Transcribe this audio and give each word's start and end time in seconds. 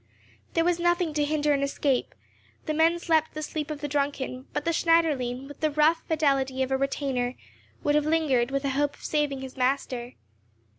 There 0.55 0.65
was 0.65 0.79
nothing 0.79 1.13
to 1.13 1.23
hinder 1.23 1.53
an 1.53 1.61
escape; 1.61 2.15
the 2.65 2.73
men 2.73 2.97
slept 2.97 3.35
the 3.35 3.43
sleep 3.43 3.69
of 3.69 3.81
the 3.81 3.87
drunken; 3.87 4.47
but 4.51 4.65
the 4.65 4.73
Schneiderlein, 4.73 5.47
with 5.47 5.59
the 5.59 5.69
rough 5.69 6.01
fidelity 6.07 6.63
of 6.63 6.71
a 6.71 6.75
retainer, 6.77 7.35
would 7.83 7.93
have 7.93 8.07
lingered 8.07 8.49
with 8.49 8.65
a 8.65 8.69
hope 8.71 8.95
of 8.95 9.03
saving 9.03 9.41
his 9.41 9.55
master. 9.55 10.13